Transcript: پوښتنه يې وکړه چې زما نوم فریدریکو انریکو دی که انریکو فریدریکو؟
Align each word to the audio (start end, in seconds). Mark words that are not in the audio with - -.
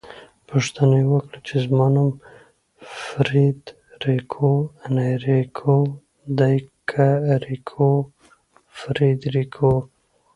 پوښتنه 0.49 0.93
يې 1.01 1.05
وکړه 1.11 1.39
چې 1.47 1.55
زما 1.65 1.85
نوم 1.95 2.09
فریدریکو 3.03 4.47
انریکو 4.85 5.75
دی 6.37 6.57
که 6.89 7.07
انریکو 7.33 7.87
فریدریکو؟ 8.79 9.69